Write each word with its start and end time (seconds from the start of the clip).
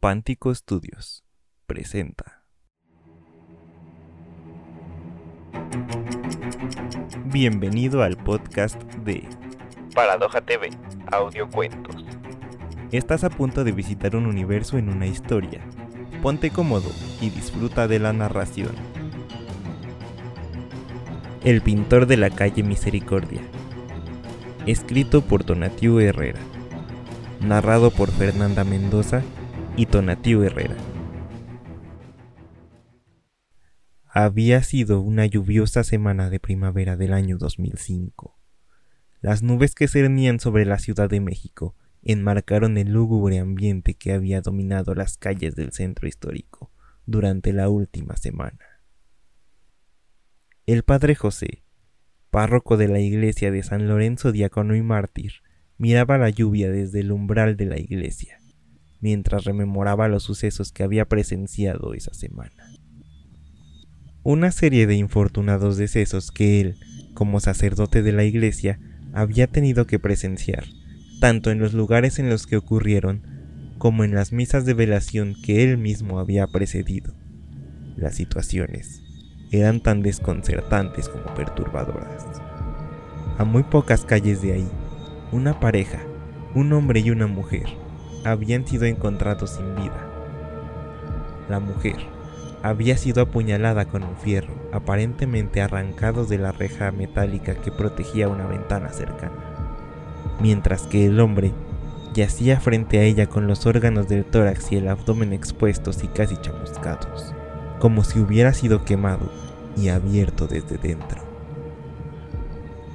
Pántico 0.00 0.54
Studios 0.54 1.24
presenta. 1.66 2.44
Bienvenido 7.24 8.04
al 8.04 8.16
podcast 8.16 8.80
de 9.04 9.28
Paradoja 9.96 10.40
TV, 10.40 10.70
Audiocuentos. 11.10 12.04
Estás 12.92 13.24
a 13.24 13.28
punto 13.28 13.64
de 13.64 13.72
visitar 13.72 14.14
un 14.14 14.26
universo 14.26 14.78
en 14.78 14.88
una 14.88 15.08
historia. 15.08 15.62
Ponte 16.22 16.50
cómodo 16.50 16.92
y 17.20 17.30
disfruta 17.30 17.88
de 17.88 17.98
la 17.98 18.12
narración. 18.12 18.76
El 21.42 21.60
pintor 21.60 22.06
de 22.06 22.18
la 22.18 22.30
calle 22.30 22.62
Misericordia. 22.62 23.40
Escrito 24.64 25.22
por 25.22 25.42
Tonatiu 25.42 25.98
Herrera. 25.98 26.40
Narrado 27.40 27.90
por 27.90 28.12
Fernanda 28.12 28.62
Mendoza 28.62 29.24
y 29.78 29.86
Herrera. 30.32 30.76
Había 34.08 34.60
sido 34.64 35.00
una 35.00 35.24
lluviosa 35.24 35.84
semana 35.84 36.30
de 36.30 36.40
primavera 36.40 36.96
del 36.96 37.12
año 37.12 37.38
2005. 37.38 38.36
Las 39.20 39.44
nubes 39.44 39.76
que 39.76 39.86
cernían 39.86 40.40
sobre 40.40 40.64
la 40.64 40.80
Ciudad 40.80 41.08
de 41.08 41.20
México 41.20 41.76
enmarcaron 42.02 42.76
el 42.76 42.88
lúgubre 42.88 43.38
ambiente 43.38 43.94
que 43.94 44.12
había 44.12 44.40
dominado 44.40 44.96
las 44.96 45.16
calles 45.16 45.54
del 45.54 45.70
centro 45.70 46.08
histórico 46.08 46.72
durante 47.06 47.52
la 47.52 47.68
última 47.68 48.16
semana. 48.16 48.82
El 50.66 50.82
padre 50.82 51.14
José, 51.14 51.62
párroco 52.30 52.76
de 52.78 52.88
la 52.88 52.98
iglesia 52.98 53.52
de 53.52 53.62
San 53.62 53.86
Lorenzo 53.86 54.32
Diácono 54.32 54.74
y 54.74 54.82
Mártir, 54.82 55.34
miraba 55.76 56.18
la 56.18 56.30
lluvia 56.30 56.68
desde 56.68 57.00
el 57.00 57.12
umbral 57.12 57.56
de 57.56 57.66
la 57.66 57.78
iglesia 57.78 58.38
mientras 59.00 59.44
rememoraba 59.44 60.08
los 60.08 60.22
sucesos 60.22 60.72
que 60.72 60.82
había 60.82 61.04
presenciado 61.06 61.94
esa 61.94 62.14
semana. 62.14 62.72
Una 64.22 64.50
serie 64.50 64.86
de 64.86 64.96
infortunados 64.96 65.76
decesos 65.76 66.30
que 66.30 66.60
él, 66.60 66.76
como 67.14 67.40
sacerdote 67.40 68.02
de 68.02 68.12
la 68.12 68.24
iglesia, 68.24 68.78
había 69.12 69.46
tenido 69.46 69.86
que 69.86 69.98
presenciar, 69.98 70.64
tanto 71.20 71.50
en 71.50 71.58
los 71.58 71.72
lugares 71.72 72.18
en 72.18 72.28
los 72.28 72.46
que 72.46 72.56
ocurrieron, 72.56 73.22
como 73.78 74.04
en 74.04 74.14
las 74.14 74.32
misas 74.32 74.66
de 74.66 74.74
velación 74.74 75.34
que 75.42 75.64
él 75.64 75.78
mismo 75.78 76.18
había 76.18 76.46
precedido. 76.48 77.14
Las 77.96 78.16
situaciones 78.16 79.02
eran 79.50 79.80
tan 79.80 80.02
desconcertantes 80.02 81.08
como 81.08 81.34
perturbadoras. 81.34 82.26
A 83.38 83.44
muy 83.44 83.62
pocas 83.62 84.04
calles 84.04 84.42
de 84.42 84.52
ahí, 84.52 84.68
una 85.32 85.58
pareja, 85.60 86.00
un 86.54 86.72
hombre 86.72 87.00
y 87.00 87.10
una 87.10 87.26
mujer, 87.28 87.66
habían 88.24 88.66
sido 88.66 88.84
encontrados 88.84 89.50
sin 89.50 89.74
vida. 89.74 90.06
La 91.48 91.60
mujer 91.60 91.96
había 92.62 92.96
sido 92.96 93.22
apuñalada 93.22 93.86
con 93.86 94.02
un 94.02 94.16
fierro, 94.16 94.54
aparentemente 94.72 95.62
arrancado 95.62 96.24
de 96.24 96.38
la 96.38 96.52
reja 96.52 96.90
metálica 96.90 97.54
que 97.54 97.70
protegía 97.70 98.28
una 98.28 98.46
ventana 98.46 98.90
cercana, 98.90 99.32
mientras 100.40 100.86
que 100.86 101.06
el 101.06 101.20
hombre 101.20 101.52
yacía 102.14 102.60
frente 102.60 102.98
a 102.98 103.02
ella 103.02 103.28
con 103.28 103.46
los 103.46 103.66
órganos 103.66 104.08
del 104.08 104.24
tórax 104.24 104.72
y 104.72 104.76
el 104.76 104.88
abdomen 104.88 105.32
expuestos 105.32 106.02
y 106.02 106.08
casi 106.08 106.36
chamuscados, 106.36 107.32
como 107.78 108.02
si 108.02 108.18
hubiera 108.18 108.52
sido 108.52 108.84
quemado 108.84 109.30
y 109.76 109.88
abierto 109.88 110.46
desde 110.46 110.78
dentro. 110.78 111.22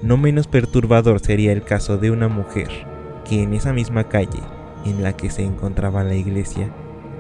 No 0.01 0.17
menos 0.17 0.47
perturbador 0.47 1.21
sería 1.21 1.53
el 1.53 1.63
caso 1.63 1.97
de 1.97 2.11
una 2.11 2.27
mujer 2.27 2.67
que 3.23 3.41
en 3.41 3.53
esa 3.53 3.71
misma 3.71 4.09
calle 4.09 4.41
en 4.85 5.03
la 5.03 5.13
que 5.13 5.29
se 5.29 5.43
encontraba 5.43 6.03
la 6.03 6.15
iglesia, 6.15 6.69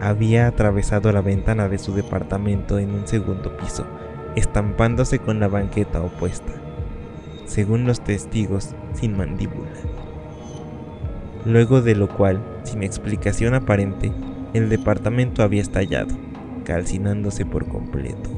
había 0.01 0.47
atravesado 0.47 1.11
la 1.11 1.21
ventana 1.21 1.69
de 1.69 1.77
su 1.77 1.93
departamento 1.93 2.77
en 2.77 2.91
un 2.91 3.07
segundo 3.07 3.55
piso, 3.57 3.85
estampándose 4.35 5.19
con 5.19 5.39
la 5.39 5.47
banqueta 5.47 6.01
opuesta, 6.01 6.51
según 7.45 7.85
los 7.85 8.01
testigos, 8.01 8.75
sin 8.93 9.15
mandíbula. 9.15 9.71
Luego 11.45 11.81
de 11.81 11.95
lo 11.95 12.09
cual, 12.09 12.41
sin 12.63 12.83
explicación 12.83 13.53
aparente, 13.53 14.11
el 14.53 14.69
departamento 14.69 15.43
había 15.43 15.61
estallado, 15.61 16.15
calcinándose 16.63 17.45
por 17.45 17.67
completo. 17.67 18.29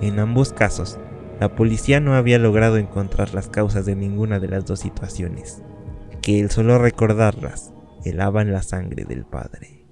En 0.00 0.18
ambos 0.18 0.52
casos, 0.52 0.98
la 1.40 1.54
policía 1.54 2.00
no 2.00 2.14
había 2.14 2.38
logrado 2.38 2.76
encontrar 2.76 3.34
las 3.34 3.48
causas 3.48 3.86
de 3.86 3.96
ninguna 3.96 4.40
de 4.40 4.48
las 4.48 4.66
dos 4.66 4.80
situaciones 4.80 5.62
que 6.30 6.38
el 6.38 6.48
solo 6.48 6.78
recordarlas 6.78 7.74
helaban 8.04 8.52
la 8.52 8.62
sangre 8.62 9.04
del 9.04 9.24
padre. 9.24 9.84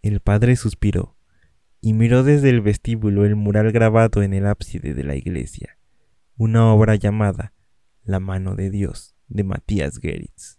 El 0.00 0.20
padre 0.20 0.56
suspiró 0.56 1.18
y 1.82 1.92
miró 1.92 2.22
desde 2.22 2.48
el 2.48 2.62
vestíbulo 2.62 3.26
el 3.26 3.36
mural 3.36 3.72
grabado 3.72 4.22
en 4.22 4.32
el 4.32 4.46
ábside 4.46 4.94
de 4.94 5.04
la 5.04 5.16
iglesia, 5.16 5.76
una 6.38 6.72
obra 6.72 6.94
llamada 6.94 7.52
La 8.04 8.20
mano 8.20 8.54
de 8.54 8.70
Dios 8.70 9.14
de 9.28 9.44
Matías 9.44 9.98
Geritz, 9.98 10.58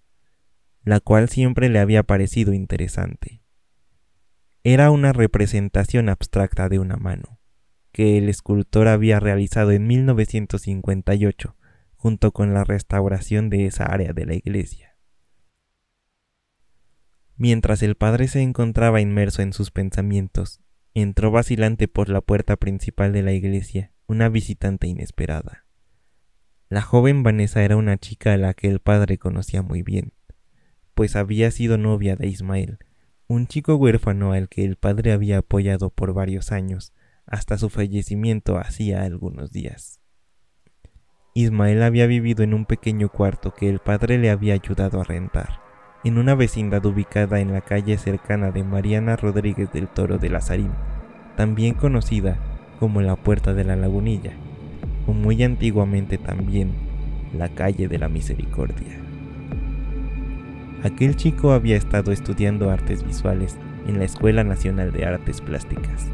la 0.84 1.00
cual 1.00 1.28
siempre 1.28 1.70
le 1.70 1.80
había 1.80 2.04
parecido 2.04 2.54
interesante. 2.54 3.42
Era 4.64 4.92
una 4.92 5.14
representación 5.14 6.10
abstracta 6.10 6.70
de 6.70 6.78
una 6.78 6.98
mano, 6.98 7.40
que 7.92 8.20
el 8.20 8.30
escultor 8.30 8.88
había 8.88 9.20
realizado 9.20 9.72
en 9.72 9.88
1958 9.88 11.56
junto 12.06 12.34
con 12.34 12.54
la 12.54 12.64
restauración 12.64 13.50
de 13.50 13.66
esa 13.66 13.86
área 13.86 14.14
de 14.14 14.28
la 14.28 14.36
iglesia. 14.36 14.96
Mientras 17.36 17.82
el 17.82 17.96
padre 17.96 18.28
se 18.28 18.44
encontraba 18.44 19.02
inmerso 19.02 19.42
en 19.42 19.54
sus 19.54 19.72
pensamientos, 19.72 20.62
entró 20.94 21.32
vacilante 21.32 21.88
por 21.88 22.10
la 22.10 22.22
puerta 22.22 22.58
principal 22.58 23.12
de 23.12 23.24
la 23.24 23.34
iglesia 23.34 23.92
una 24.06 24.30
visitante 24.30 24.86
inesperada. 24.86 25.66
La 26.70 26.84
joven 26.84 27.24
Vanessa 27.24 27.64
era 27.64 27.76
una 27.76 27.98
chica 27.98 28.34
a 28.34 28.38
la 28.38 28.54
que 28.54 28.68
el 28.68 28.82
padre 28.82 29.18
conocía 29.18 29.64
muy 29.64 29.82
bien, 29.82 30.14
pues 30.94 31.16
había 31.16 31.50
sido 31.50 31.80
novia 31.80 32.16
de 32.16 32.28
Ismael, 32.28 32.78
un 33.26 33.48
chico 33.48 33.78
huérfano 33.78 34.32
al 34.32 34.48
que 34.48 34.64
el 34.64 34.76
padre 34.76 35.12
había 35.12 35.40
apoyado 35.40 35.90
por 35.90 36.14
varios 36.14 36.52
años, 36.52 36.94
hasta 37.26 37.58
su 37.58 37.72
fallecimiento 37.72 38.60
hacía 38.60 39.02
algunos 39.02 39.52
días. 39.52 40.05
Ismael 41.38 41.84
había 41.84 42.08
vivido 42.08 42.46
en 42.46 42.54
un 42.54 42.64
pequeño 42.64 43.10
cuarto 43.10 43.54
que 43.54 43.68
el 43.68 43.80
padre 43.80 44.18
le 44.18 44.30
había 44.30 44.54
ayudado 44.54 45.02
a 45.02 45.04
rentar, 45.04 45.60
en 46.06 46.18
una 46.18 46.34
vecindad 46.34 46.86
ubicada 46.86 47.42
en 47.42 47.52
la 47.52 47.60
calle 47.60 47.98
cercana 47.98 48.52
de 48.52 48.64
Mariana 48.64 49.18
Rodríguez 49.18 49.70
del 49.74 49.90
Toro 49.90 50.18
de 50.18 50.30
Lazarín, 50.30 50.72
también 51.36 51.74
conocida 51.74 52.38
como 52.80 53.02
la 53.02 53.18
Puerta 53.18 53.54
de 53.54 53.66
la 53.66 53.76
Lagunilla, 53.76 54.32
o 55.08 55.12
muy 55.12 55.44
antiguamente 55.44 56.18
también 56.18 56.72
la 57.34 57.50
calle 57.50 57.90
de 57.90 57.98
la 58.00 58.08
Misericordia. 58.08 58.98
Aquel 60.84 61.18
chico 61.18 61.52
había 61.52 61.76
estado 61.76 62.14
estudiando 62.14 62.70
artes 62.70 63.04
visuales 63.04 63.58
en 63.88 64.00
la 64.00 64.06
Escuela 64.06 64.46
Nacional 64.46 64.94
de 64.94 65.06
Artes 65.06 65.42
Plásticas 65.42 66.10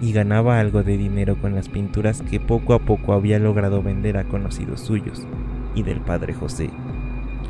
y 0.00 0.12
ganaba 0.12 0.60
algo 0.60 0.82
de 0.82 0.96
dinero 0.96 1.36
con 1.36 1.54
las 1.54 1.68
pinturas 1.68 2.22
que 2.22 2.40
poco 2.40 2.74
a 2.74 2.80
poco 2.80 3.12
había 3.12 3.38
logrado 3.38 3.82
vender 3.82 4.18
a 4.18 4.24
conocidos 4.24 4.80
suyos 4.80 5.26
y 5.74 5.82
del 5.82 6.00
padre 6.00 6.34
José, 6.34 6.70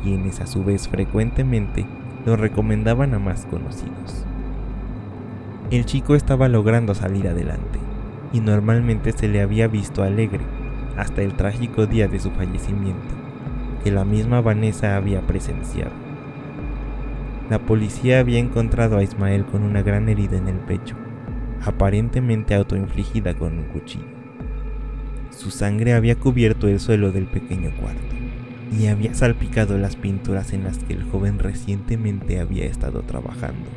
quienes 0.03 0.39
a 0.39 0.47
su 0.47 0.63
vez 0.63 0.87
frecuentemente 0.87 1.85
lo 2.25 2.35
recomendaban 2.35 3.13
a 3.13 3.19
más 3.19 3.45
conocidos. 3.45 4.25
El 5.71 5.85
chico 5.85 6.15
estaba 6.15 6.47
logrando 6.47 6.95
salir 6.95 7.27
adelante 7.27 7.79
y 8.31 8.39
normalmente 8.39 9.11
se 9.11 9.27
le 9.27 9.41
había 9.41 9.67
visto 9.67 10.03
alegre 10.03 10.43
hasta 10.95 11.21
el 11.21 11.33
trágico 11.33 11.85
día 11.85 12.07
de 12.07 12.19
su 12.19 12.31
fallecimiento, 12.31 13.15
que 13.83 13.91
la 13.91 14.05
misma 14.05 14.41
Vanessa 14.41 14.95
había 14.95 15.21
presenciado. 15.21 15.91
La 17.49 17.59
policía 17.59 18.19
había 18.19 18.39
encontrado 18.39 18.97
a 18.97 19.03
Ismael 19.03 19.45
con 19.45 19.63
una 19.63 19.81
gran 19.81 20.09
herida 20.09 20.37
en 20.37 20.47
el 20.47 20.57
pecho 20.57 20.95
aparentemente 21.63 22.55
autoinfligida 22.55 23.33
con 23.33 23.57
un 23.57 23.65
cuchillo. 23.65 24.05
Su 25.29 25.51
sangre 25.51 25.93
había 25.93 26.15
cubierto 26.15 26.67
el 26.67 26.79
suelo 26.79 27.11
del 27.11 27.25
pequeño 27.25 27.71
cuarto 27.79 28.15
y 28.71 28.87
había 28.87 29.13
salpicado 29.13 29.77
las 29.77 29.95
pinturas 29.95 30.53
en 30.53 30.63
las 30.63 30.79
que 30.79 30.93
el 30.93 31.03
joven 31.03 31.39
recientemente 31.39 32.39
había 32.39 32.65
estado 32.65 33.01
trabajando, 33.03 33.69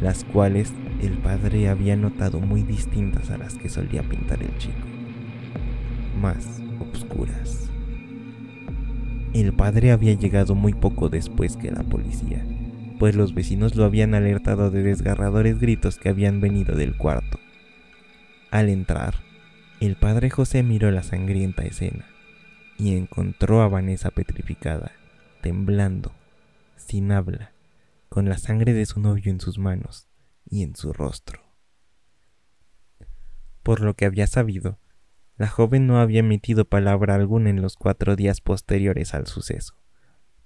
las 0.00 0.24
cuales 0.24 0.72
el 1.00 1.12
padre 1.12 1.68
había 1.68 1.96
notado 1.96 2.40
muy 2.40 2.62
distintas 2.62 3.30
a 3.30 3.38
las 3.38 3.54
que 3.54 3.68
solía 3.68 4.02
pintar 4.02 4.42
el 4.42 4.56
chico, 4.58 4.74
más 6.20 6.60
oscuras. 6.92 7.70
El 9.32 9.52
padre 9.52 9.92
había 9.92 10.14
llegado 10.14 10.54
muy 10.54 10.74
poco 10.74 11.08
después 11.08 11.56
que 11.56 11.70
la 11.70 11.84
policía 11.84 12.44
pues 13.00 13.16
los 13.16 13.32
vecinos 13.32 13.76
lo 13.76 13.84
habían 13.86 14.12
alertado 14.12 14.70
de 14.70 14.82
desgarradores 14.82 15.58
gritos 15.58 15.96
que 15.96 16.10
habían 16.10 16.42
venido 16.42 16.76
del 16.76 16.98
cuarto. 16.98 17.40
Al 18.50 18.68
entrar, 18.68 19.14
el 19.80 19.96
padre 19.96 20.28
José 20.28 20.62
miró 20.62 20.90
la 20.90 21.02
sangrienta 21.02 21.62
escena 21.62 22.04
y 22.76 22.94
encontró 22.94 23.62
a 23.62 23.68
Vanessa 23.68 24.10
petrificada, 24.10 24.92
temblando, 25.40 26.12
sin 26.76 27.10
habla, 27.10 27.54
con 28.10 28.28
la 28.28 28.36
sangre 28.36 28.74
de 28.74 28.84
su 28.84 29.00
novio 29.00 29.32
en 29.32 29.40
sus 29.40 29.58
manos 29.58 30.10
y 30.44 30.62
en 30.62 30.76
su 30.76 30.92
rostro. 30.92 31.40
Por 33.62 33.80
lo 33.80 33.94
que 33.94 34.04
había 34.04 34.26
sabido, 34.26 34.78
la 35.38 35.48
joven 35.48 35.86
no 35.86 36.00
había 36.00 36.20
emitido 36.20 36.66
palabra 36.66 37.14
alguna 37.14 37.48
en 37.48 37.62
los 37.62 37.76
cuatro 37.76 38.14
días 38.14 38.42
posteriores 38.42 39.14
al 39.14 39.26
suceso, 39.26 39.74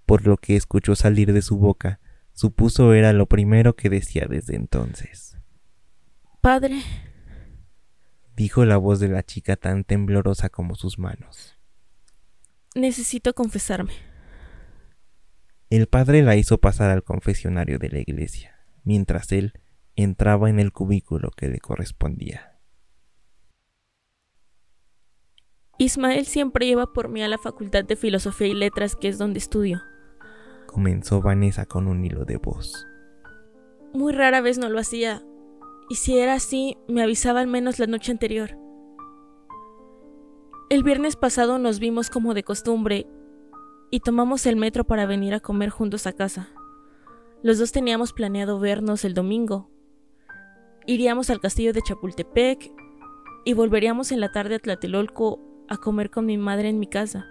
por 0.06 0.24
lo 0.24 0.36
que 0.36 0.54
escuchó 0.54 0.94
salir 0.94 1.32
de 1.32 1.42
su 1.42 1.58
boca, 1.58 1.98
supuso 2.34 2.92
era 2.92 3.12
lo 3.12 3.26
primero 3.26 3.74
que 3.74 3.88
decía 3.88 4.26
desde 4.28 4.56
entonces. 4.56 5.38
Padre, 6.40 6.82
dijo 8.36 8.64
la 8.64 8.76
voz 8.76 9.00
de 9.00 9.08
la 9.08 9.22
chica 9.22 9.56
tan 9.56 9.84
temblorosa 9.84 10.50
como 10.50 10.74
sus 10.74 10.98
manos. 10.98 11.58
Necesito 12.74 13.34
confesarme. 13.34 13.92
El 15.70 15.86
padre 15.86 16.22
la 16.22 16.36
hizo 16.36 16.58
pasar 16.58 16.90
al 16.90 17.02
confesionario 17.02 17.78
de 17.78 17.88
la 17.88 18.00
iglesia, 18.00 18.56
mientras 18.82 19.32
él 19.32 19.54
entraba 19.96 20.50
en 20.50 20.58
el 20.58 20.72
cubículo 20.72 21.30
que 21.30 21.48
le 21.48 21.60
correspondía. 21.60 22.58
Ismael 25.78 26.26
siempre 26.26 26.66
lleva 26.66 26.92
por 26.92 27.08
mí 27.08 27.22
a 27.22 27.28
la 27.28 27.38
Facultad 27.38 27.84
de 27.84 27.96
Filosofía 27.96 28.46
y 28.48 28.54
Letras, 28.54 28.94
que 28.94 29.08
es 29.08 29.18
donde 29.18 29.38
estudio. 29.38 29.82
Comenzó 30.74 31.22
Vanessa 31.22 31.66
con 31.66 31.86
un 31.86 32.04
hilo 32.04 32.24
de 32.24 32.36
voz. 32.36 32.84
Muy 33.92 34.12
rara 34.12 34.40
vez 34.40 34.58
no 34.58 34.68
lo 34.68 34.80
hacía, 34.80 35.22
y 35.88 35.94
si 35.94 36.18
era 36.18 36.34
así, 36.34 36.76
me 36.88 37.00
avisaba 37.00 37.38
al 37.38 37.46
menos 37.46 37.78
la 37.78 37.86
noche 37.86 38.10
anterior. 38.10 38.58
El 40.70 40.82
viernes 40.82 41.14
pasado 41.14 41.58
nos 41.60 41.78
vimos 41.78 42.10
como 42.10 42.34
de 42.34 42.42
costumbre 42.42 43.06
y 43.92 44.00
tomamos 44.00 44.46
el 44.46 44.56
metro 44.56 44.82
para 44.82 45.06
venir 45.06 45.32
a 45.32 45.38
comer 45.38 45.70
juntos 45.70 46.08
a 46.08 46.12
casa. 46.12 46.48
Los 47.44 47.60
dos 47.60 47.70
teníamos 47.70 48.12
planeado 48.12 48.58
vernos 48.58 49.04
el 49.04 49.14
domingo. 49.14 49.70
Iríamos 50.86 51.30
al 51.30 51.38
castillo 51.38 51.72
de 51.72 51.82
Chapultepec 51.82 52.72
y 53.44 53.52
volveríamos 53.52 54.10
en 54.10 54.18
la 54.18 54.32
tarde 54.32 54.56
a 54.56 54.58
Tlatelolco 54.58 55.38
a 55.68 55.76
comer 55.76 56.10
con 56.10 56.26
mi 56.26 56.36
madre 56.36 56.68
en 56.68 56.80
mi 56.80 56.88
casa. 56.88 57.26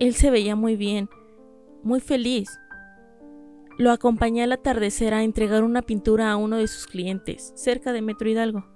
Él 0.00 0.14
se 0.14 0.32
veía 0.32 0.56
muy 0.56 0.74
bien, 0.74 1.08
muy 1.82 2.00
feliz. 2.00 2.60
Lo 3.78 3.90
acompañé 3.90 4.42
al 4.42 4.52
atardecer 4.52 5.14
a 5.14 5.22
entregar 5.22 5.64
una 5.64 5.82
pintura 5.82 6.30
a 6.30 6.36
uno 6.36 6.56
de 6.56 6.68
sus 6.68 6.86
clientes, 6.86 7.52
cerca 7.56 7.92
de 7.92 8.02
Metro 8.02 8.28
Hidalgo. 8.28 8.66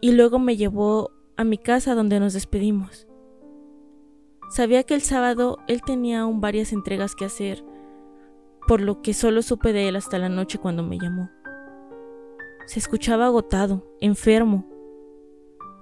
Y 0.00 0.12
luego 0.12 0.38
me 0.38 0.56
llevó 0.56 1.10
a 1.36 1.44
mi 1.44 1.58
casa 1.58 1.94
donde 1.94 2.20
nos 2.20 2.32
despedimos. 2.32 3.06
Sabía 4.50 4.82
que 4.82 4.94
el 4.94 5.02
sábado 5.02 5.58
él 5.68 5.82
tenía 5.82 6.20
aún 6.20 6.40
varias 6.40 6.72
entregas 6.72 7.14
que 7.14 7.24
hacer, 7.24 7.64
por 8.66 8.80
lo 8.80 9.02
que 9.02 9.14
solo 9.14 9.42
supe 9.42 9.72
de 9.72 9.88
él 9.88 9.96
hasta 9.96 10.18
la 10.18 10.28
noche 10.28 10.58
cuando 10.58 10.82
me 10.82 10.98
llamó. 10.98 11.30
Se 12.66 12.78
escuchaba 12.78 13.26
agotado, 13.26 13.84
enfermo. 14.00 14.66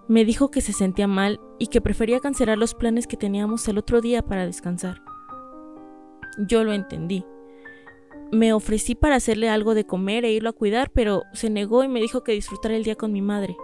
Me 0.08 0.24
dijo 0.24 0.50
que 0.50 0.60
se 0.60 0.72
sentía 0.72 1.06
mal 1.06 1.40
y 1.58 1.68
que 1.68 1.80
prefería 1.80 2.20
cancelar 2.20 2.58
los 2.58 2.74
planes 2.74 3.06
que 3.06 3.16
teníamos 3.16 3.68
el 3.68 3.78
otro 3.78 4.00
día 4.00 4.22
para 4.22 4.46
descansar. 4.46 5.07
Yo 6.36 6.64
lo 6.64 6.72
entendí. 6.72 7.24
Me 8.30 8.52
ofrecí 8.52 8.94
para 8.94 9.16
hacerle 9.16 9.48
algo 9.48 9.74
de 9.74 9.86
comer 9.86 10.24
e 10.24 10.32
irlo 10.32 10.50
a 10.50 10.52
cuidar, 10.52 10.90
pero 10.90 11.22
se 11.32 11.48
negó 11.48 11.82
y 11.82 11.88
me 11.88 12.00
dijo 12.00 12.22
que 12.22 12.32
disfrutara 12.32 12.76
el 12.76 12.84
día 12.84 12.94
con 12.94 13.12
mi 13.12 13.22
madre. 13.22 13.56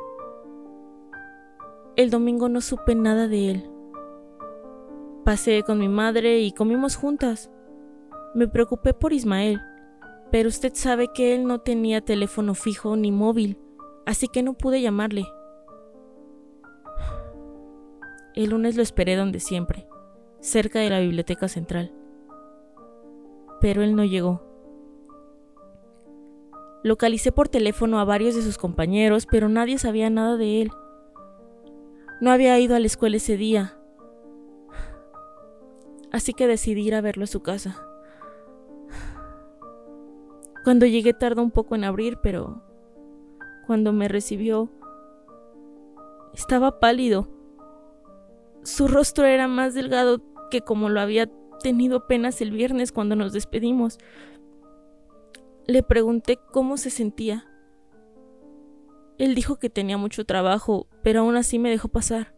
El 1.96 2.10
domingo 2.10 2.48
no 2.48 2.60
supe 2.60 2.94
nada 2.94 3.28
de 3.28 3.50
él. 3.50 3.70
Pasé 5.24 5.62
con 5.62 5.78
mi 5.78 5.88
madre 5.88 6.40
y 6.40 6.52
comimos 6.52 6.96
juntas. 6.96 7.50
Me 8.34 8.48
preocupé 8.48 8.94
por 8.94 9.12
Ismael, 9.12 9.60
pero 10.32 10.48
usted 10.48 10.72
sabe 10.74 11.08
que 11.14 11.34
él 11.34 11.44
no 11.44 11.60
tenía 11.60 12.00
teléfono 12.00 12.54
fijo 12.54 12.96
ni 12.96 13.12
móvil, 13.12 13.58
así 14.06 14.28
que 14.28 14.42
no 14.42 14.54
pude 14.54 14.80
llamarle. 14.80 15.24
El 18.34 18.50
lunes 18.50 18.76
lo 18.76 18.82
esperé 18.82 19.14
donde 19.14 19.38
siempre, 19.38 19.86
cerca 20.40 20.80
de 20.80 20.90
la 20.90 21.00
biblioteca 21.00 21.46
central. 21.46 21.94
Pero 23.64 23.82
él 23.82 23.96
no 23.96 24.04
llegó. 24.04 24.42
Localicé 26.82 27.32
por 27.32 27.48
teléfono 27.48 27.98
a 27.98 28.04
varios 28.04 28.34
de 28.34 28.42
sus 28.42 28.58
compañeros, 28.58 29.24
pero 29.24 29.48
nadie 29.48 29.78
sabía 29.78 30.10
nada 30.10 30.36
de 30.36 30.60
él. 30.60 30.70
No 32.20 32.30
había 32.30 32.58
ido 32.58 32.76
a 32.76 32.78
la 32.78 32.84
escuela 32.84 33.16
ese 33.16 33.38
día, 33.38 33.78
así 36.12 36.34
que 36.34 36.46
decidí 36.46 36.82
ir 36.82 36.94
a 36.94 37.00
verlo 37.00 37.24
a 37.24 37.26
su 37.26 37.40
casa. 37.40 37.82
Cuando 40.62 40.84
llegué 40.84 41.14
tardó 41.14 41.42
un 41.42 41.50
poco 41.50 41.74
en 41.74 41.84
abrir, 41.84 42.18
pero 42.22 42.60
cuando 43.66 43.94
me 43.94 44.08
recibió 44.08 44.68
estaba 46.34 46.80
pálido. 46.80 47.28
Su 48.62 48.88
rostro 48.88 49.24
era 49.24 49.48
más 49.48 49.72
delgado 49.72 50.20
que 50.50 50.60
como 50.60 50.90
lo 50.90 51.00
había 51.00 51.30
tenido 51.64 51.96
apenas 51.96 52.42
el 52.42 52.50
viernes 52.50 52.92
cuando 52.92 53.16
nos 53.16 53.32
despedimos. 53.32 53.98
Le 55.66 55.82
pregunté 55.82 56.38
cómo 56.52 56.76
se 56.76 56.90
sentía. 56.90 57.46
Él 59.16 59.34
dijo 59.34 59.58
que 59.58 59.70
tenía 59.70 59.96
mucho 59.96 60.26
trabajo, 60.26 60.86
pero 61.02 61.20
aún 61.20 61.36
así 61.36 61.58
me 61.58 61.70
dejó 61.70 61.88
pasar. 61.88 62.34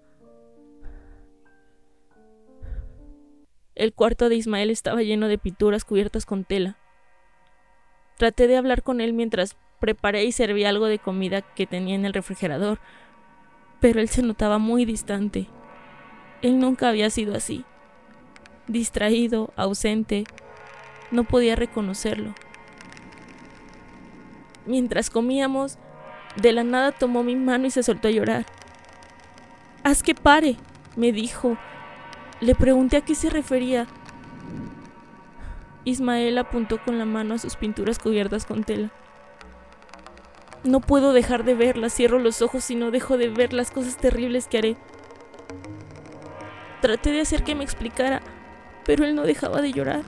El 3.75 3.93
cuarto 3.95 4.29
de 4.29 4.37
Ismael 4.37 4.71
estaba 4.71 5.03
lleno 5.03 5.27
de 5.27 5.39
pinturas 5.39 5.85
cubiertas 5.85 6.25
con 6.25 6.45
tela. 6.45 6.79
Traté 8.19 8.47
de 8.47 8.57
hablar 8.57 8.85
con 8.85 9.01
él 9.01 9.13
mientras 9.13 9.57
preparé 9.81 10.25
y 10.25 10.31
serví 10.31 10.65
algo 10.65 10.87
de 10.87 11.01
comida 11.01 11.43
que 11.43 11.67
tenía 11.67 11.97
en 11.97 12.05
el 12.05 12.15
refrigerador, 12.15 12.79
pero 13.81 14.01
él 14.01 14.09
se 14.09 14.23
notaba 14.23 14.59
muy 14.59 14.85
distante. 14.85 15.49
Él 16.43 16.61
nunca 16.61 16.89
había 16.89 17.11
sido 17.11 17.35
así. 17.35 17.65
Distraído, 18.69 19.53
ausente, 19.57 20.25
no 21.11 21.25
podía 21.25 21.55
reconocerlo. 21.55 22.35
Mientras 24.67 25.11
comíamos, 25.11 25.79
de 26.41 26.53
la 26.53 26.65
nada 26.65 26.93
tomó 26.93 27.23
mi 27.23 27.37
mano 27.37 27.67
y 27.67 27.71
se 27.71 27.83
soltó 27.83 28.09
a 28.09 28.11
llorar. 28.11 28.45
Haz 29.85 30.03
que 30.03 30.15
pare, 30.15 30.57
me 30.97 31.13
dijo. 31.13 31.57
Le 32.41 32.55
pregunté 32.55 32.97
a 32.97 33.01
qué 33.03 33.15
se 33.15 33.31
refería. 33.31 33.87
Ismael 35.85 36.37
apuntó 36.37 36.83
con 36.83 36.99
la 36.99 37.05
mano 37.05 37.35
a 37.35 37.39
sus 37.39 37.55
pinturas 37.55 38.01
cubiertas 38.01 38.45
con 38.45 38.65
tela. 38.65 38.91
No 40.65 40.81
puedo 40.81 41.13
dejar 41.13 41.45
de 41.45 41.55
verlas, 41.55 41.95
cierro 41.95 42.19
los 42.19 42.43
ojos 42.43 42.69
y 42.73 42.75
no 42.75 42.91
dejo 42.91 43.17
de 43.17 43.29
ver 43.29 43.53
las 43.53 43.71
cosas 43.71 43.97
terribles 43.97 44.49
que 44.49 44.59
haré. 44.59 44.77
Traté 46.83 47.13
de 47.13 47.21
hacer 47.21 47.45
que 47.45 47.55
me 47.55 47.63
explicara, 47.63 48.21
pero 48.87 49.05
él 49.05 49.15
no 49.15 49.23
dejaba 49.25 49.61
de 49.61 49.73
llorar. 49.73 50.03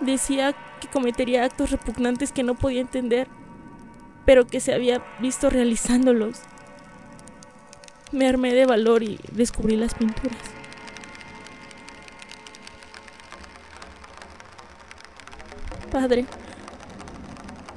Decía 0.00 0.54
que 0.80 0.88
cometería 0.88 1.44
actos 1.44 1.70
repugnantes 1.70 2.30
que 2.30 2.44
no 2.44 2.54
podía 2.54 2.82
entender, 2.82 3.26
pero 4.24 4.46
que 4.46 4.60
se 4.60 4.74
había 4.74 5.02
visto 5.18 5.50
realizándolos. 5.50 6.40
Me 8.12 8.28
armé 8.28 8.54
de 8.54 8.66
valor 8.66 9.02
y 9.02 9.18
descubrí 9.32 9.76
las 9.76 9.94
pinturas. 9.94 10.38
Padre, 15.90 16.26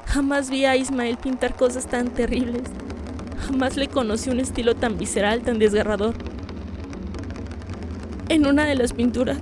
jamás 0.05 0.49
vi 0.49 0.65
a 0.65 0.75
Ismael 0.75 1.17
pintar 1.17 1.55
cosas 1.55 1.87
tan 1.87 2.09
terribles. 2.09 2.63
Jamás 3.47 3.77
le 3.77 3.87
conocí 3.87 4.29
un 4.29 4.41
estilo 4.41 4.75
tan 4.75 4.97
visceral, 4.97 5.41
tan 5.41 5.57
desgarrador. 5.57 6.30
En 8.31 8.47
una 8.47 8.63
de 8.63 8.75
las 8.75 8.93
pinturas, 8.93 9.39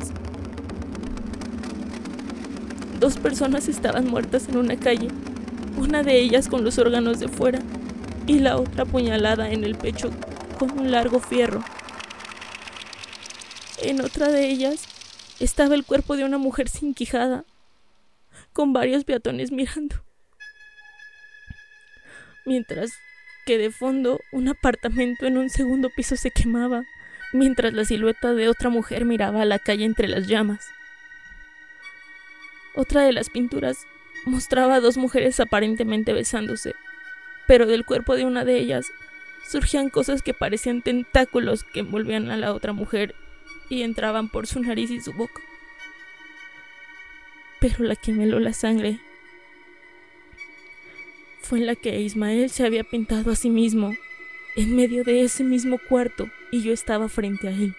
Dos 3.00 3.18
personas 3.18 3.68
estaban 3.68 4.08
muertas 4.08 4.50
en 4.50 4.58
una 4.58 4.78
calle, 4.78 5.10
una 5.78 6.02
de 6.02 6.20
ellas 6.20 6.50
con 6.50 6.64
los 6.64 6.80
órganos 6.80 7.20
de 7.20 7.28
fuera 7.28 7.60
y 8.26 8.40
la 8.40 8.58
otra 8.58 8.86
apuñalada 8.86 9.52
en 9.52 9.64
el 9.64 9.76
pecho 9.76 10.10
con 10.58 10.72
un 10.72 10.92
largo 10.92 11.20
fierro. 11.20 11.64
En 13.84 14.02
otra 14.02 14.30
de 14.30 14.50
ellas 14.50 14.88
estaba 15.40 15.76
el 15.76 15.86
cuerpo 15.86 16.18
de 16.18 16.26
una 16.26 16.40
mujer 16.40 16.68
sin 16.68 16.96
quijada, 16.96 17.46
con 18.54 18.74
varios 18.74 19.04
peatones 19.04 19.52
mirando. 19.52 19.98
Mientras 22.44 22.90
que 23.46 23.60
de 23.60 23.70
fondo 23.70 24.20
un 24.32 24.48
apartamento 24.48 25.28
en 25.28 25.38
un 25.38 25.52
segundo 25.52 25.92
piso 25.96 26.16
se 26.16 26.32
quemaba, 26.32 26.86
mientras 27.34 27.74
la 27.74 27.86
silueta 27.86 28.34
de 28.34 28.50
otra 28.50 28.70
mujer 28.70 29.06
miraba 29.06 29.42
a 29.42 29.46
la 29.46 29.60
calle 29.60 29.86
entre 29.86 30.08
las 30.08 30.28
llamas. 30.28 30.68
Otra 32.76 33.02
de 33.02 33.14
las 33.14 33.30
pinturas 33.30 33.86
mostraba 34.26 34.76
a 34.76 34.80
dos 34.80 34.98
mujeres 34.98 35.40
aparentemente 35.40 36.14
besándose, 36.14 36.76
pero 37.48 37.66
del 37.66 37.86
cuerpo 37.86 38.16
de 38.16 38.26
una 38.26 38.46
de 38.46 38.58
ellas 38.58 38.92
surgían 39.48 39.90
cosas 39.90 40.22
que 40.22 40.34
parecían 40.34 40.82
tentáculos 40.82 41.64
que 41.64 41.80
envolvían 41.80 42.30
a 42.30 42.38
la 42.38 42.54
otra 42.54 42.74
mujer 42.74 43.16
y 43.70 43.82
entraban 43.84 44.30
por 44.30 44.48
su 44.48 44.60
nariz 44.60 44.92
y 44.92 45.02
su 45.02 45.14
boca. 45.14 45.42
pero 47.60 47.84
la 47.84 47.96
que 47.96 48.14
me 48.14 48.24
heló 48.24 48.40
la 48.40 48.54
sangre 48.54 49.00
fue 51.42 51.60
la 51.60 51.76
que 51.76 52.00
Ismael 52.00 52.50
se 52.50 52.66
había 52.66 52.84
pintado 52.84 53.32
a 53.32 53.36
sí 53.36 53.50
mismo 53.50 53.94
en 54.60 54.76
medio 54.76 55.06
de 55.06 55.24
ese 55.24 55.46
mismo 55.46 55.78
cuarto 55.78 56.30
y 56.52 56.62
yo 56.62 56.74
estaba 56.74 57.08
frente 57.08 57.48
a 57.48 57.52
él. 57.52 57.76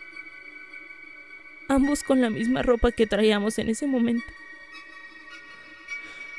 Ambos 1.68 2.02
con 2.02 2.22
la 2.22 2.30
misma 2.30 2.62
ropa 2.62 2.90
que 2.90 3.06
traíamos 3.06 3.58
en 3.58 3.68
ese 3.68 3.86
momento. 3.86 4.24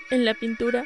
En 0.09 0.25
la 0.25 0.33
pintura, 0.33 0.85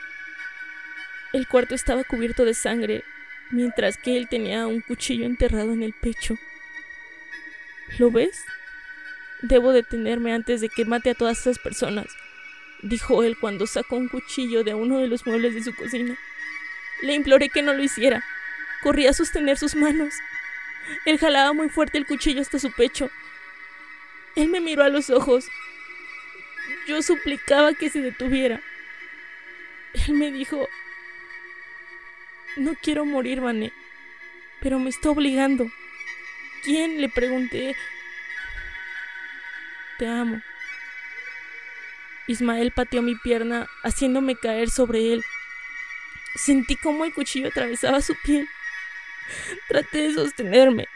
el 1.31 1.47
cuarto 1.47 1.73
estaba 1.73 2.03
cubierto 2.03 2.43
de 2.43 2.53
sangre, 2.53 3.05
mientras 3.49 3.95
que 3.97 4.17
él 4.17 4.27
tenía 4.27 4.67
un 4.67 4.81
cuchillo 4.81 5.25
enterrado 5.25 5.71
en 5.71 5.83
el 5.83 5.93
pecho. 5.93 6.35
¿Lo 7.97 8.11
ves? 8.11 8.43
Debo 9.41 9.71
detenerme 9.71 10.33
antes 10.33 10.59
de 10.59 10.67
que 10.67 10.83
mate 10.83 11.11
a 11.11 11.15
todas 11.15 11.39
esas 11.39 11.59
personas, 11.59 12.07
dijo 12.81 13.23
él 13.23 13.37
cuando 13.39 13.67
sacó 13.67 13.95
un 13.95 14.09
cuchillo 14.09 14.65
de 14.65 14.73
uno 14.73 14.99
de 14.99 15.07
los 15.07 15.25
muebles 15.25 15.55
de 15.55 15.63
su 15.63 15.73
cocina. 15.73 16.17
Le 17.03 17.13
imploré 17.13 17.47
que 17.47 17.61
no 17.61 17.73
lo 17.73 17.81
hiciera. 17.81 18.21
Corrí 18.85 19.07
a 19.07 19.13
sostener 19.13 19.57
sus 19.57 19.73
manos. 19.73 20.13
Él 21.05 21.17
jalaba 21.17 21.53
muy 21.53 21.69
fuerte 21.69 21.97
el 21.97 22.05
cuchillo 22.05 22.39
hasta 22.39 22.59
su 22.59 22.71
pecho. 22.71 23.09
Él 24.35 24.49
me 24.49 24.61
miró 24.61 24.83
a 24.83 24.89
los 24.89 25.09
ojos. 25.09 25.47
Yo 26.87 27.01
suplicaba 27.01 27.73
que 27.73 27.89
se 27.89 27.99
detuviera. 27.99 28.61
Él 30.07 30.13
me 30.13 30.31
dijo, 30.31 30.69
no 32.57 32.75
quiero 32.75 33.05
morir, 33.05 33.41
Vané, 33.41 33.73
pero 34.61 34.77
me 34.77 34.91
está 34.91 35.09
obligando. 35.09 35.65
¿Quién? 36.63 37.01
Le 37.01 37.09
pregunté. 37.09 37.75
Te 39.97 40.05
amo. 40.05 40.43
Ismael 42.27 42.69
pateó 42.69 43.01
mi 43.01 43.15
pierna, 43.15 43.67
haciéndome 43.81 44.35
caer 44.35 44.69
sobre 44.69 45.11
él. 45.11 45.23
Sentí 46.35 46.75
como 46.75 47.03
el 47.03 47.15
cuchillo 47.15 47.47
atravesaba 47.47 47.99
su 48.01 48.13
piel. 48.21 48.47
Traté 49.67 50.03
de 50.03 50.13
sostenerme, 50.13 50.87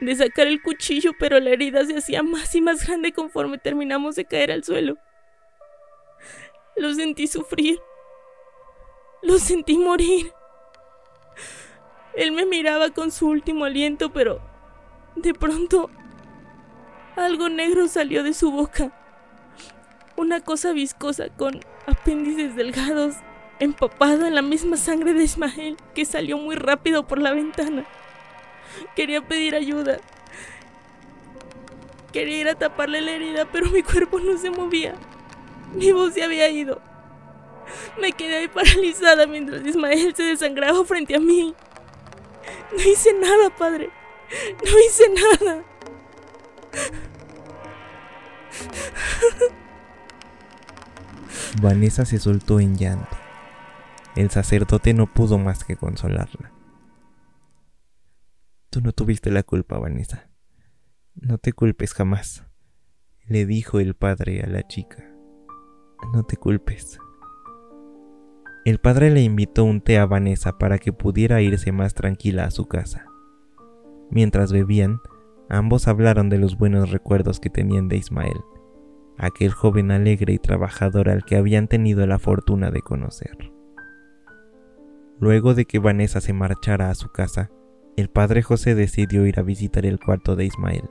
de 0.00 0.16
sacar 0.16 0.46
el 0.46 0.62
cuchillo, 0.62 1.12
pero 1.18 1.38
la 1.40 1.50
herida 1.50 1.84
se 1.84 1.96
hacía 1.96 2.22
más 2.22 2.54
y 2.54 2.60
más 2.60 2.86
grande 2.86 3.12
conforme 3.12 3.58
terminamos 3.58 4.16
de 4.16 4.24
caer 4.24 4.52
al 4.52 4.64
suelo. 4.64 4.96
Lo 6.76 6.94
sentí 6.94 7.26
sufrir. 7.26 7.80
Lo 9.22 9.38
sentí 9.38 9.76
morir. 9.76 10.32
Él 12.14 12.32
me 12.32 12.46
miraba 12.46 12.90
con 12.90 13.10
su 13.10 13.28
último 13.28 13.64
aliento, 13.64 14.12
pero 14.12 14.40
de 15.14 15.34
pronto 15.34 15.90
algo 17.16 17.48
negro 17.48 17.86
salió 17.88 18.22
de 18.22 18.32
su 18.32 18.50
boca. 18.50 18.92
Una 20.16 20.40
cosa 20.40 20.72
viscosa 20.72 21.28
con 21.28 21.60
apéndices 21.86 22.56
delgados 22.56 23.16
empapado 23.60 24.26
en 24.26 24.34
la 24.34 24.42
misma 24.42 24.76
sangre 24.76 25.12
de 25.12 25.22
Ismael, 25.22 25.76
que 25.94 26.04
salió 26.04 26.38
muy 26.38 26.56
rápido 26.56 27.06
por 27.06 27.18
la 27.18 27.32
ventana. 27.32 27.86
Quería 28.96 29.20
pedir 29.20 29.54
ayuda. 29.54 29.98
Quería 32.12 32.38
ir 32.38 32.48
a 32.48 32.54
taparle 32.56 33.00
la 33.00 33.12
herida, 33.12 33.46
pero 33.52 33.70
mi 33.70 33.82
cuerpo 33.82 34.18
no 34.18 34.36
se 34.36 34.50
movía. 34.50 34.94
Mi 35.74 35.92
voz 35.92 36.14
se 36.14 36.24
había 36.24 36.48
ido. 36.48 36.80
Me 38.00 38.12
quedé 38.12 38.38
ahí 38.38 38.48
paralizada 38.48 39.26
mientras 39.26 39.64
Ismael 39.64 40.14
se 40.16 40.24
desangraba 40.24 40.84
frente 40.84 41.14
a 41.14 41.20
mí. 41.20 41.54
No 42.72 42.82
hice 42.82 43.12
nada, 43.12 43.50
padre. 43.50 43.90
No 44.64 44.78
hice 44.78 45.04
nada. 45.10 45.64
Vanessa 51.60 52.04
se 52.04 52.18
soltó 52.18 52.60
en 52.60 52.76
llanto. 52.76 53.19
El 54.16 54.30
sacerdote 54.30 54.92
no 54.92 55.06
pudo 55.06 55.38
más 55.38 55.64
que 55.64 55.76
consolarla. 55.76 56.52
Tú 58.68 58.80
no 58.80 58.92
tuviste 58.92 59.30
la 59.30 59.44
culpa, 59.44 59.78
Vanessa. 59.78 60.30
No 61.14 61.38
te 61.38 61.52
culpes 61.52 61.94
jamás, 61.94 62.44
le 63.26 63.46
dijo 63.46 63.78
el 63.78 63.94
padre 63.94 64.42
a 64.42 64.48
la 64.48 64.66
chica. 64.66 65.12
No 66.12 66.24
te 66.24 66.36
culpes. 66.36 66.98
El 68.64 68.78
padre 68.78 69.10
le 69.10 69.22
invitó 69.22 69.64
un 69.64 69.80
té 69.80 69.98
a 69.98 70.06
Vanessa 70.06 70.58
para 70.58 70.78
que 70.78 70.92
pudiera 70.92 71.40
irse 71.40 71.70
más 71.70 71.94
tranquila 71.94 72.44
a 72.44 72.50
su 72.50 72.66
casa. 72.66 73.06
Mientras 74.10 74.52
bebían, 74.52 74.98
ambos 75.48 75.86
hablaron 75.86 76.28
de 76.28 76.38
los 76.38 76.58
buenos 76.58 76.90
recuerdos 76.90 77.38
que 77.38 77.50
tenían 77.50 77.88
de 77.88 77.96
Ismael, 77.96 78.40
aquel 79.18 79.52
joven 79.52 79.92
alegre 79.92 80.32
y 80.32 80.38
trabajador 80.38 81.08
al 81.08 81.24
que 81.24 81.36
habían 81.36 81.68
tenido 81.68 82.06
la 82.06 82.18
fortuna 82.18 82.70
de 82.70 82.82
conocer. 82.82 83.52
Luego 85.20 85.54
de 85.54 85.66
que 85.66 85.78
Vanessa 85.78 86.22
se 86.22 86.32
marchara 86.32 86.88
a 86.88 86.94
su 86.94 87.10
casa, 87.10 87.50
el 87.96 88.08
padre 88.08 88.42
José 88.42 88.74
decidió 88.74 89.26
ir 89.26 89.38
a 89.38 89.42
visitar 89.42 89.84
el 89.84 90.00
cuarto 90.00 90.34
de 90.34 90.46
Ismael. 90.46 90.88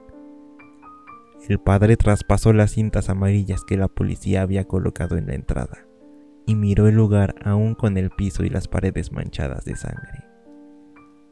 El 1.48 1.59
padre 1.59 1.98
traspasó 1.98 2.53
las 2.53 2.71
cintas 2.71 3.09
amarillas 3.09 3.63
que 3.63 3.75
la 3.75 3.88
policía 3.88 4.43
había 4.43 4.65
colocado 4.65 5.17
en 5.17 5.25
la 5.25 5.33
entrada 5.33 5.88
y 6.45 6.55
miró 6.55 6.88
el 6.88 6.95
lugar 6.95 7.33
aún 7.43 7.74
con 7.74 7.98
el 7.98 8.12
piso 8.12 8.43
y 8.43 8.50
las 8.50 8.67
paredes 8.67 9.12
manchadas 9.12 9.65
de 9.65 9.75
sangre. 9.75 10.25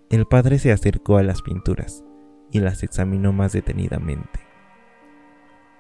El 0.10 0.26
padre 0.26 0.58
se 0.58 0.72
acercó 0.72 1.18
a 1.18 1.24
las 1.24 1.44
pinturas 1.44 2.04
y 2.52 2.62
las 2.62 2.82
examinó 2.82 3.32
más 3.32 3.52
detenidamente. 3.52 4.47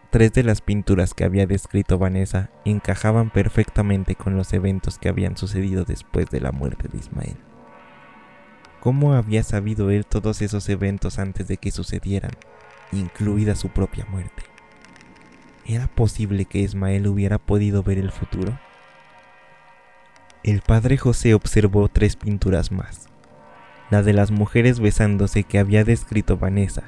Tres 0.10 0.32
de 0.32 0.44
las 0.44 0.62
pinturas 0.62 1.14
que 1.14 1.26
había 1.26 1.46
descrito 1.48 1.98
Vanessa 1.98 2.50
encajaban 2.64 3.30
perfectamente 3.30 4.16
con 4.16 4.38
los 4.38 4.54
eventos 4.54 5.00
que 5.00 5.10
habían 5.10 5.36
sucedido 5.36 5.84
después 5.84 6.30
de 6.30 6.40
la 6.40 6.54
muerte 6.54 6.88
de 6.88 6.98
Ismael. 6.98 7.36
¿Cómo 8.80 9.14
había 9.16 9.44
sabido 9.44 9.92
él 9.92 10.06
todos 10.06 10.42
esos 10.42 10.70
eventos 10.70 11.20
antes 11.20 11.50
de 11.50 11.58
que 11.58 11.72
sucedieran, 11.72 12.32
incluida 12.94 13.56
su 13.56 13.68
propia 13.68 14.06
muerte? 14.06 14.44
¿Era 15.66 15.88
posible 15.88 16.46
que 16.46 16.60
Ismael 16.60 17.06
hubiera 17.08 17.38
podido 17.38 17.84
ver 17.84 17.98
el 17.98 18.12
futuro? 18.12 18.58
El 20.42 20.62
padre 20.62 20.96
José 20.96 21.34
observó 21.34 21.90
tres 21.90 22.16
pinturas 22.16 22.72
más. 22.72 23.10
La 23.90 24.04
de 24.04 24.14
las 24.14 24.32
mujeres 24.32 24.80
besándose 24.80 25.44
que 25.44 25.60
había 25.60 25.84
descrito 25.84 26.38
Vanessa, 26.38 26.84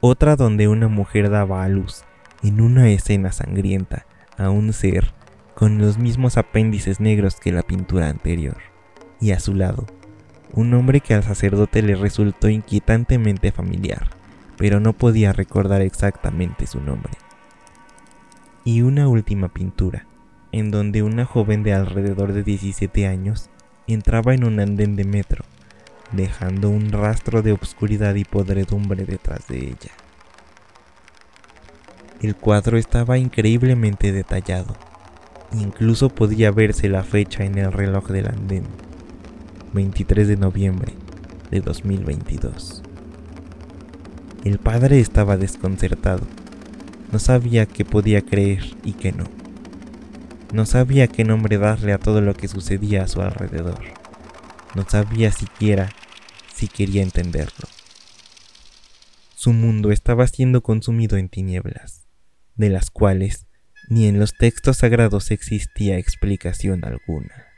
otra 0.00 0.34
donde 0.34 0.66
una 0.66 0.88
mujer 0.88 1.30
daba 1.30 1.62
a 1.62 1.68
luz 1.68 2.04
en 2.42 2.60
una 2.60 2.88
escena 2.90 3.32
sangrienta 3.32 4.06
a 4.36 4.50
un 4.50 4.72
ser 4.72 5.12
con 5.54 5.78
los 5.78 5.98
mismos 5.98 6.36
apéndices 6.36 6.98
negros 7.00 7.36
que 7.36 7.52
la 7.52 7.62
pintura 7.62 8.08
anterior, 8.08 8.58
y 9.20 9.30
a 9.30 9.40
su 9.40 9.54
lado, 9.54 9.86
un 10.52 10.74
hombre 10.74 11.00
que 11.00 11.14
al 11.14 11.22
sacerdote 11.22 11.82
le 11.82 11.94
resultó 11.94 12.48
inquietantemente 12.48 13.52
familiar, 13.52 14.10
pero 14.56 14.80
no 14.80 14.92
podía 14.92 15.32
recordar 15.32 15.82
exactamente 15.82 16.66
su 16.66 16.80
nombre. 16.80 17.12
Y 18.64 18.82
una 18.82 19.08
última 19.08 19.48
pintura, 19.48 20.06
en 20.52 20.70
donde 20.70 21.02
una 21.02 21.24
joven 21.24 21.62
de 21.62 21.72
alrededor 21.72 22.32
de 22.32 22.42
17 22.42 23.06
años 23.06 23.50
entraba 23.86 24.34
en 24.34 24.44
un 24.44 24.60
andén 24.60 24.96
de 24.96 25.04
metro, 25.04 25.44
dejando 26.12 26.68
un 26.68 26.92
rastro 26.92 27.42
de 27.42 27.52
obscuridad 27.52 28.14
y 28.14 28.24
podredumbre 28.24 29.04
detrás 29.04 29.48
de 29.48 29.58
ella. 29.58 29.92
El 32.22 32.36
cuadro 32.36 32.78
estaba 32.78 33.18
increíblemente 33.18 34.12
detallado. 34.12 34.76
Incluso 35.58 36.08
podía 36.08 36.52
verse 36.52 36.88
la 36.88 37.02
fecha 37.02 37.44
en 37.44 37.58
el 37.58 37.72
reloj 37.72 38.06
del 38.10 38.28
andén. 38.28 38.62
23 39.72 40.28
de 40.28 40.36
noviembre 40.36 40.92
de 41.50 41.60
2022. 41.60 42.84
El 44.44 44.58
padre 44.58 45.00
estaba 45.00 45.36
desconcertado. 45.36 46.24
No 47.10 47.18
sabía 47.18 47.66
qué 47.66 47.84
podía 47.84 48.22
creer 48.22 48.76
y 48.84 48.92
qué 48.92 49.10
no. 49.10 49.24
No 50.52 50.64
sabía 50.64 51.08
qué 51.08 51.24
nombre 51.24 51.58
darle 51.58 51.92
a 51.92 51.98
todo 51.98 52.20
lo 52.20 52.34
que 52.34 52.46
sucedía 52.46 53.02
a 53.02 53.08
su 53.08 53.20
alrededor. 53.20 53.82
No 54.76 54.88
sabía 54.88 55.32
siquiera 55.32 55.90
si 56.54 56.68
quería 56.68 57.02
entenderlo. 57.02 57.66
Su 59.34 59.52
mundo 59.52 59.90
estaba 59.90 60.28
siendo 60.28 60.62
consumido 60.62 61.16
en 61.16 61.28
tinieblas 61.28 62.01
de 62.56 62.70
las 62.70 62.90
cuales 62.90 63.46
ni 63.88 64.06
en 64.06 64.18
los 64.18 64.32
textos 64.34 64.78
sagrados 64.78 65.30
existía 65.30 65.98
explicación 65.98 66.84
alguna. 66.84 67.48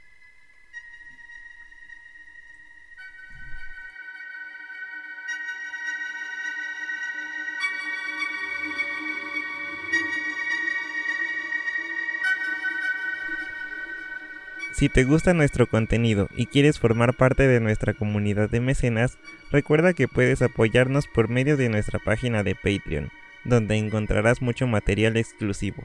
Si 14.73 14.89
te 14.89 15.05
gusta 15.05 15.35
nuestro 15.35 15.69
contenido 15.69 16.29
y 16.35 16.47
quieres 16.47 16.81
formar 16.81 17.15
parte 17.15 17.47
de 17.47 17.61
nuestra 17.61 17.95
comunidad 17.95 18.51
de 18.51 18.61
mecenas, 18.61 19.19
recuerda 19.53 19.95
que 19.95 20.09
puedes 20.09 20.43
apoyarnos 20.43 21.07
por 21.07 21.29
medio 21.29 21.57
de 21.57 21.69
nuestra 21.69 22.01
página 22.01 22.43
de 22.43 22.57
Patreon 22.57 23.11
donde 23.45 23.77
encontrarás 23.77 24.43
mucho 24.43 24.67
material 24.67 25.17
exclusivo. 25.17 25.85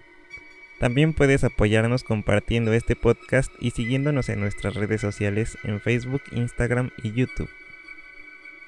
También 0.80 1.13
puedes 1.13 1.44
apoyarnos 1.44 2.04
compartiendo 2.04 2.72
este 2.72 2.96
podcast 2.96 3.51
y 3.60 3.72
siguiéndonos 3.72 4.30
en 4.30 4.39
nuestras 4.39 4.75
redes 4.75 5.01
sociales 5.01 5.58
en 5.63 5.82
Facebook, 5.82 6.22
Instagram 6.32 6.92
y 7.04 7.12
YouTube. 7.12 7.50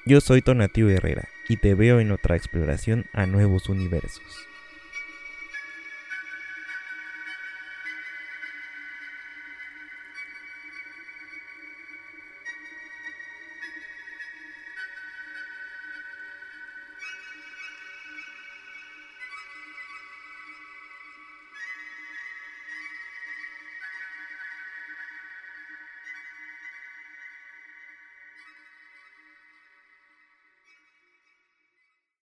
Yo 0.04 0.20
soy 0.20 0.42
Tonatiuh 0.42 0.90
Herrera 0.90 1.28
y 1.48 1.56
te 1.56 1.74
veo 1.74 2.00
en 2.00 2.12
otra 2.12 2.36
exploración 2.36 3.06
a 3.12 3.24
nuevos 3.24 3.68
universos. 3.68 4.51